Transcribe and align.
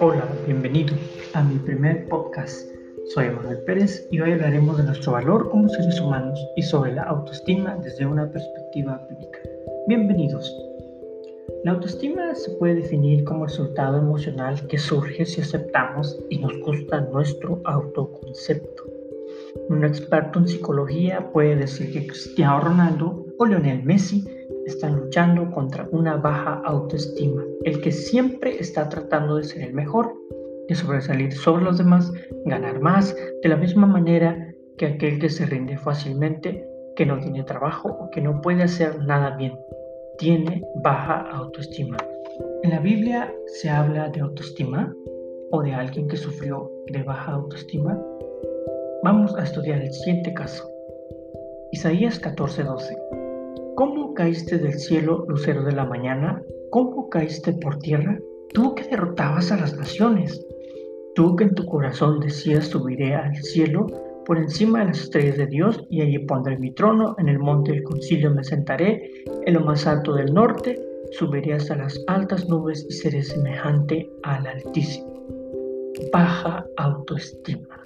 Hola, 0.00 0.26
bienvenido 0.46 0.96
a 1.34 1.42
mi 1.42 1.58
primer 1.58 2.08
podcast. 2.08 2.66
Soy 3.12 3.28
Manuel 3.28 3.58
Pérez 3.64 4.08
y 4.10 4.20
hoy 4.20 4.32
hablaremos 4.32 4.78
de 4.78 4.84
nuestro 4.84 5.12
valor 5.12 5.50
como 5.50 5.68
seres 5.68 6.00
humanos 6.00 6.40
y 6.56 6.62
sobre 6.62 6.94
la 6.94 7.02
autoestima 7.02 7.76
desde 7.82 8.06
una 8.06 8.30
perspectiva 8.30 9.06
bíblica. 9.10 9.38
Bienvenidos. 9.86 10.50
La 11.64 11.72
autoestima 11.72 12.34
se 12.34 12.52
puede 12.52 12.76
definir 12.76 13.24
como 13.24 13.44
resultado 13.44 13.98
emocional 13.98 14.66
que 14.68 14.78
surge 14.78 15.26
si 15.26 15.42
aceptamos 15.42 16.18
y 16.30 16.38
nos 16.38 16.58
gusta 16.60 17.02
nuestro 17.02 17.60
autoconcepto. 17.64 18.84
Un 19.68 19.84
experto 19.84 20.38
en 20.38 20.48
psicología 20.48 21.30
puede 21.32 21.56
decir 21.56 21.92
que 21.92 22.06
Cristiano 22.06 22.60
Ronaldo 22.60 23.23
o 23.38 23.46
Lionel 23.46 23.82
Messi 23.82 24.24
están 24.66 24.96
luchando 24.96 25.50
contra 25.50 25.88
una 25.90 26.16
baja 26.16 26.62
autoestima, 26.64 27.42
el 27.64 27.80
que 27.80 27.92
siempre 27.92 28.58
está 28.58 28.88
tratando 28.88 29.36
de 29.36 29.44
ser 29.44 29.62
el 29.62 29.74
mejor, 29.74 30.14
de 30.68 30.74
sobresalir 30.74 31.32
sobre 31.32 31.64
los 31.64 31.78
demás, 31.78 32.12
ganar 32.46 32.80
más, 32.80 33.14
de 33.42 33.48
la 33.48 33.56
misma 33.56 33.86
manera 33.86 34.54
que 34.78 34.86
aquel 34.86 35.18
que 35.18 35.28
se 35.28 35.46
rinde 35.46 35.76
fácilmente, 35.76 36.66
que 36.96 37.06
no 37.06 37.18
tiene 37.18 37.42
trabajo 37.42 37.88
o 37.88 38.10
que 38.10 38.20
no 38.20 38.40
puede 38.40 38.62
hacer 38.62 38.98
nada 39.04 39.36
bien, 39.36 39.58
tiene 40.18 40.62
baja 40.82 41.28
autoestima. 41.30 41.96
En 42.62 42.70
la 42.70 42.80
Biblia 42.80 43.32
se 43.46 43.68
habla 43.68 44.08
de 44.08 44.20
autoestima 44.20 44.94
o 45.50 45.62
de 45.62 45.74
alguien 45.74 46.08
que 46.08 46.16
sufrió 46.16 46.70
de 46.86 47.02
baja 47.02 47.32
autoestima. 47.32 48.00
Vamos 49.02 49.34
a 49.36 49.42
estudiar 49.44 49.82
el 49.82 49.92
siguiente 49.92 50.32
caso. 50.32 50.68
Isaías 51.72 52.20
14:12. 52.20 53.03
¿Cómo 53.76 54.14
caíste 54.14 54.58
del 54.58 54.74
cielo, 54.74 55.24
lucero 55.28 55.64
de 55.64 55.72
la 55.72 55.84
mañana? 55.84 56.40
¿Cómo 56.70 57.08
caíste 57.08 57.52
por 57.54 57.78
tierra? 57.80 58.18
Tú 58.52 58.74
que 58.76 58.84
derrotabas 58.84 59.50
a 59.50 59.56
las 59.56 59.76
naciones. 59.76 60.46
Tú 61.16 61.34
que 61.34 61.44
en 61.44 61.54
tu 61.56 61.66
corazón 61.66 62.20
decías 62.20 62.66
subiré 62.68 63.16
al 63.16 63.34
cielo 63.34 63.86
por 64.26 64.38
encima 64.38 64.78
de 64.78 64.86
las 64.86 65.00
estrellas 65.00 65.38
de 65.38 65.46
Dios 65.46 65.84
y 65.90 66.02
allí 66.02 66.20
pondré 66.20 66.56
mi 66.56 66.72
trono, 66.72 67.16
en 67.18 67.28
el 67.28 67.40
monte 67.40 67.72
del 67.72 67.82
concilio 67.82 68.30
me 68.32 68.44
sentaré, 68.44 69.10
en 69.44 69.54
lo 69.54 69.60
más 69.60 69.86
alto 69.88 70.14
del 70.14 70.32
norte, 70.32 70.80
subiré 71.10 71.54
hasta 71.54 71.74
las 71.74 72.00
altas 72.06 72.48
nubes 72.48 72.86
y 72.88 72.92
seré 72.92 73.22
semejante 73.24 74.08
al 74.22 74.46
Altísimo. 74.46 75.12
Baja 76.12 76.64
autoestima. 76.76 77.80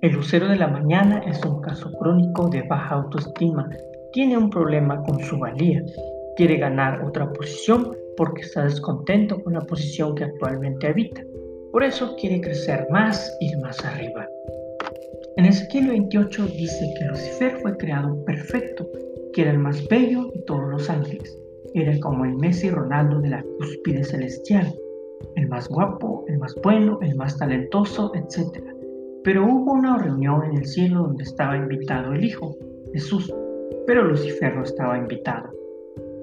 El 0.00 0.12
lucero 0.12 0.46
de 0.46 0.54
la 0.54 0.68
mañana 0.68 1.18
es 1.26 1.44
un 1.44 1.60
caso 1.60 1.90
crónico 1.98 2.48
de 2.48 2.62
baja 2.62 2.94
autoestima. 2.94 3.68
Tiene 4.18 4.36
un 4.36 4.50
problema 4.50 5.00
con 5.04 5.20
su 5.20 5.38
valía. 5.38 5.80
Quiere 6.34 6.56
ganar 6.56 7.04
otra 7.04 7.32
posición 7.32 7.96
porque 8.16 8.42
está 8.42 8.64
descontento 8.64 9.40
con 9.44 9.52
la 9.52 9.60
posición 9.60 10.16
que 10.16 10.24
actualmente 10.24 10.88
habita. 10.88 11.22
Por 11.70 11.84
eso 11.84 12.16
quiere 12.16 12.40
crecer 12.40 12.88
más, 12.90 13.32
y 13.40 13.54
más 13.58 13.78
arriba. 13.84 14.26
En 15.36 15.44
Ezequiel 15.44 15.90
28 15.90 16.46
dice 16.46 16.92
que 16.98 17.04
Lucifer 17.04 17.58
fue 17.62 17.76
creado 17.76 18.24
perfecto, 18.24 18.90
que 19.34 19.42
era 19.42 19.52
el 19.52 19.60
más 19.60 19.86
bello 19.86 20.32
de 20.34 20.40
todos 20.48 20.68
los 20.68 20.90
ángeles. 20.90 21.38
Era 21.74 21.96
como 22.00 22.24
el 22.24 22.34
Messi 22.38 22.70
Ronaldo 22.70 23.20
de 23.20 23.28
la 23.28 23.44
cúspide 23.60 24.02
celestial, 24.02 24.74
el 25.36 25.46
más 25.46 25.68
guapo, 25.68 26.24
el 26.26 26.38
más 26.38 26.56
bueno, 26.64 26.98
el 27.02 27.14
más 27.14 27.38
talentoso, 27.38 28.10
etc. 28.16 28.64
Pero 29.22 29.46
hubo 29.46 29.74
una 29.74 29.96
reunión 29.96 30.42
en 30.46 30.56
el 30.56 30.66
cielo 30.66 31.02
donde 31.02 31.22
estaba 31.22 31.56
invitado 31.56 32.14
el 32.14 32.24
Hijo, 32.24 32.56
Jesús, 32.92 33.32
pero 33.88 34.04
Lucifer 34.04 34.54
no 34.54 34.64
estaba 34.64 34.98
invitado. 34.98 35.48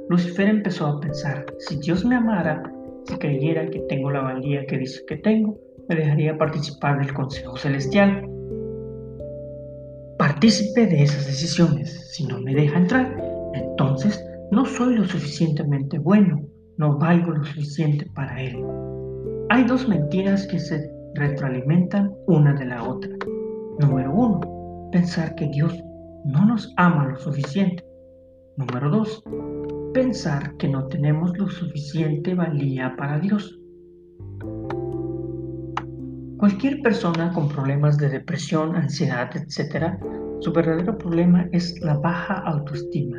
Lucifer 0.08 0.48
empezó 0.48 0.86
a 0.86 1.00
pensar, 1.00 1.48
si 1.58 1.78
Dios 1.78 2.06
me 2.06 2.16
amara, 2.16 2.62
si 3.06 3.18
creyera 3.18 3.68
que 3.72 3.80
tengo 3.90 4.12
la 4.12 4.22
valía 4.22 4.68
que 4.68 4.78
dice 4.78 5.04
que 5.08 5.18
tengo, 5.18 5.58
me 5.90 5.96
dejaría 5.96 6.38
participar 6.38 7.00
del 7.00 7.12
Consejo 7.12 7.58
Celestial 7.58 8.30
partícipe 10.20 10.86
de 10.86 11.04
esas 11.04 11.26
decisiones. 11.26 12.12
Si 12.14 12.28
no 12.28 12.40
me 12.40 12.54
deja 12.54 12.78
entrar, 12.78 13.18
entonces 13.56 14.24
no 14.52 14.64
soy 14.66 14.98
lo 14.98 15.06
suficientemente 15.06 15.98
bueno, 15.98 16.46
no 16.78 17.00
valgo 17.00 17.32
lo 17.32 17.44
suficiente 17.46 18.06
para 18.14 18.44
él. 18.44 18.64
Hay 19.50 19.64
dos 19.64 19.88
mentiras 19.88 20.46
que 20.46 20.60
se 20.60 20.88
retroalimentan 21.16 22.14
una 22.28 22.54
de 22.54 22.66
la 22.66 22.84
otra. 22.84 23.10
Número 23.80 24.14
uno, 24.14 24.90
pensar 24.92 25.34
que 25.34 25.48
Dios 25.48 25.74
no 26.26 26.44
nos 26.44 26.74
ama 26.78 27.06
lo 27.06 27.18
suficiente. 27.18 27.86
Número 28.58 28.90
dos, 28.90 29.24
pensar 29.94 30.58
que 30.58 30.68
no 30.68 30.88
tenemos 30.88 31.38
lo 31.38 31.48
suficiente 31.48 32.34
valía 32.34 32.96
para 32.98 33.20
Dios. 33.20 33.60
Cualquier 36.38 36.82
persona 36.82 37.32
con 37.32 37.48
problemas 37.48 37.98
de 37.98 38.10
depresión, 38.10 38.76
ansiedad, 38.76 39.30
etc., 39.36 39.98
su 40.40 40.52
verdadero 40.52 40.98
problema 40.98 41.48
es 41.52 41.80
la 41.82 41.98
baja 41.98 42.40
autoestima. 42.40 43.18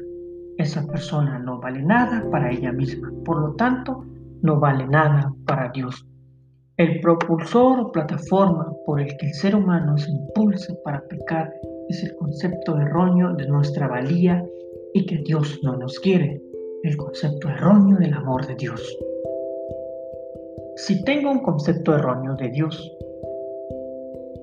Esa 0.59 0.87
persona 0.87 1.39
no 1.39 1.61
vale 1.61 1.83
nada 1.83 2.28
para 2.31 2.50
ella 2.50 2.72
misma, 2.72 3.11
por 3.25 3.41
lo 3.41 3.55
tanto, 3.55 4.05
no 4.43 4.59
vale 4.59 4.87
nada 4.87 5.33
para 5.47 5.71
Dios. 5.71 6.06
El 6.77 7.00
propulsor 7.00 7.81
o 7.81 7.93
plataforma 7.93 8.71
por 8.84 9.00
el 9.00 9.16
que 9.16 9.27
el 9.27 9.34
ser 9.34 9.55
humano 9.55 9.97
se 9.97 10.11
impulsa 10.11 10.75
para 10.84 11.00
pecar 11.09 11.50
es 11.88 12.02
el 12.02 12.14
concepto 12.16 12.78
erróneo 12.78 13.34
de 13.34 13.47
nuestra 13.47 13.88
valía 13.88 14.44
y 14.92 15.06
que 15.06 15.19
Dios 15.19 15.60
no 15.62 15.76
nos 15.76 15.98
quiere, 16.00 16.41
el 16.82 16.97
concepto 16.97 17.48
erróneo 17.48 17.98
del 17.98 18.14
amor 18.14 18.47
de 18.47 18.54
Dios. 18.54 18.98
Si 20.76 21.02
tengo 21.04 21.30
un 21.30 21.41
concepto 21.41 21.94
erróneo 21.94 22.34
de 22.34 22.50
Dios, 22.50 22.97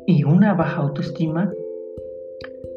y 0.06 0.24
una 0.24 0.54
baja 0.54 0.82
autoestima, 0.82 1.52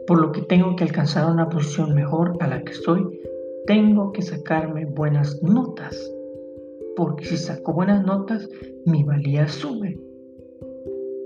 por 0.06 0.21
lo 0.21 0.31
que 0.32 0.43
tengo 0.43 0.77
que 0.77 0.84
alcanzar 0.84 1.31
una 1.31 1.48
posición 1.48 1.94
mejor 1.94 2.37
a 2.41 2.47
la 2.47 2.62
que 2.62 2.72
estoy, 2.72 3.21
tengo 3.66 4.12
que 4.12 4.22
sacarme 4.22 4.84
buenas 4.84 5.43
notas, 5.43 5.98
porque 6.97 7.25
si 7.25 7.37
saco 7.37 7.72
buenas 7.72 8.04
notas, 8.04 8.48
mi 8.84 9.03
valía 9.03 9.48
sube. 9.48 9.98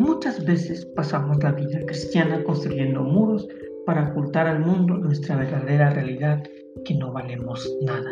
Muchas 0.00 0.42
veces 0.46 0.86
pasamos 0.96 1.42
la 1.42 1.52
vida 1.52 1.78
cristiana 1.84 2.42
construyendo 2.42 3.02
muros 3.02 3.46
para 3.84 4.08
ocultar 4.08 4.46
al 4.46 4.60
mundo 4.60 4.94
nuestra 4.94 5.36
verdadera 5.36 5.90
realidad, 5.90 6.42
que 6.86 6.94
no 6.94 7.12
valemos 7.12 7.70
nada. 7.82 8.10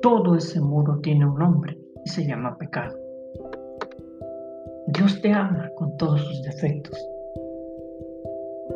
Todo 0.00 0.34
ese 0.34 0.62
muro 0.62 0.98
tiene 1.02 1.26
un 1.26 1.38
nombre 1.38 1.76
y 2.06 2.08
se 2.08 2.26
llama 2.26 2.56
pecado. 2.56 2.98
Dios 4.86 5.20
te 5.20 5.30
ama 5.30 5.70
con 5.76 5.94
todos 5.98 6.22
sus 6.22 6.42
defectos. 6.42 6.98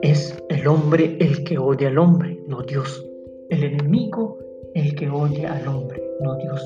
Es 0.02 0.36
el 0.50 0.66
hombre 0.66 1.16
el 1.20 1.44
que 1.44 1.56
odia 1.56 1.88
al 1.88 1.96
hombre, 1.96 2.38
no 2.46 2.60
Dios. 2.60 3.02
El 3.48 3.64
enemigo 3.64 4.36
el 4.74 4.94
que 4.96 5.08
odia 5.08 5.54
al 5.54 5.66
hombre, 5.66 6.02
no 6.20 6.36
Dios. 6.36 6.60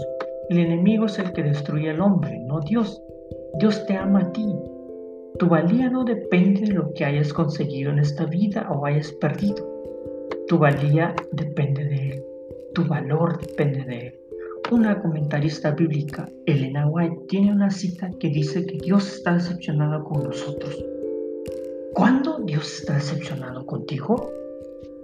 El 0.48 0.58
enemigo 0.58 1.06
es 1.06 1.20
el 1.20 1.32
que 1.32 1.44
destruye 1.44 1.90
al 1.90 2.00
hombre, 2.00 2.36
no 2.48 2.58
Dios. 2.58 3.00
Dios 3.60 3.86
te 3.86 3.96
ama 3.96 4.22
a 4.22 4.32
ti. 4.32 4.44
Tu 5.38 5.46
valía 5.46 5.88
no 5.88 6.04
depende 6.04 6.62
de 6.62 6.72
lo 6.72 6.92
que 6.94 7.04
hayas 7.04 7.32
conseguido 7.32 7.92
en 7.92 8.00
esta 8.00 8.26
vida 8.26 8.68
o 8.70 8.84
hayas 8.84 9.12
perdido. 9.12 9.64
Tu 10.48 10.58
valía 10.58 11.14
depende 11.30 11.84
de 11.84 12.10
Él. 12.10 12.24
Tu 12.74 12.84
valor 12.84 13.38
depende 13.40 13.84
de 13.84 14.06
Él. 14.08 14.14
Una 14.72 15.00
comentarista 15.00 15.70
bíblica, 15.70 16.28
Elena 16.46 16.88
White, 16.88 17.22
tiene 17.28 17.52
una 17.52 17.70
cita 17.70 18.10
que 18.18 18.28
dice 18.28 18.66
que 18.66 18.78
Dios 18.78 19.14
está 19.14 19.34
decepcionado 19.34 20.02
con 20.04 20.24
nosotros. 20.24 20.84
¿Cuándo 21.94 22.40
Dios 22.40 22.80
está 22.80 22.94
decepcionado 22.94 23.64
contigo? 23.64 24.30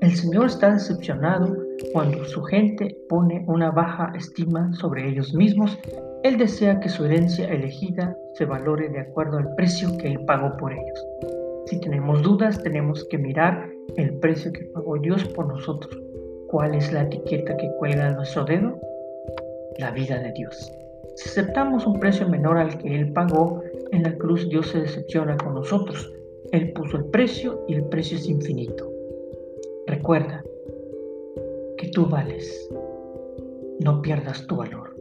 El 0.01 0.15
Señor 0.17 0.47
está 0.47 0.73
decepcionado 0.73 1.64
cuando 1.93 2.25
su 2.25 2.43
gente 2.43 2.97
pone 3.09 3.45
una 3.47 3.71
baja 3.71 4.13
estima 4.17 4.73
sobre 4.75 5.09
ellos 5.09 5.35
mismos. 5.35 5.79
Él 6.23 6.39
desea 6.39 6.81
que 6.81 6.89
su 6.89 7.05
herencia 7.05 7.49
elegida 7.49 8.17
se 8.35 8.45
valore 8.45 8.89
de 8.89 9.01
acuerdo 9.01 9.39
al 9.39 9.55
precio 9.55 9.97
que 9.99 10.09
Él 10.09 10.21
pagó 10.27 10.57
por 10.57 10.73
ellos. 10.73 11.07
Si 11.67 11.81
tenemos 11.81 12.23
dudas, 12.23 12.63
tenemos 12.63 13.05
que 13.11 13.19
mirar 13.19 13.71
el 13.97 14.15
precio 14.19 14.53
que 14.53 14.65
pagó 14.75 14.99
Dios 14.99 15.25
por 15.29 15.47
nosotros. 15.47 16.01
¿Cuál 16.49 16.75
es 16.75 16.93
la 16.93 17.03
etiqueta 17.03 17.57
que 17.57 17.71
cuelga 17.79 18.11
de 18.11 18.15
nuestro 18.15 18.45
dedo? 18.45 18.79
la 19.79 19.91
vida 19.91 20.19
de 20.19 20.33
Dios. 20.33 20.73
Si 21.17 21.29
aceptamos 21.29 21.87
un 21.87 21.99
precio 21.99 22.29
menor 22.29 22.59
al 22.59 22.79
que 22.79 22.95
Él 22.95 23.13
pagó, 23.13 23.63
en 23.93 24.03
la 24.03 24.17
cruz 24.17 24.49
Dios 24.49 24.69
se 24.69 24.81
decepciona 24.81 25.37
con 25.37 25.55
nosotros. 25.55 26.13
Él 26.53 26.73
puso 26.73 26.99
el 26.99 27.07
precio 27.07 27.65
y 27.69 27.75
el 27.75 27.85
precio 27.87 28.17
es 28.17 28.29
infinito. 28.29 28.91
Recuerda 29.87 30.43
tú 31.95 32.07
vales. 32.07 32.69
No 33.81 34.03
pierdas 34.03 34.47
tu 34.49 34.57
valor. 34.57 34.94